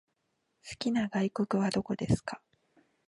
[0.67, 2.41] 好きな外国はどこですか？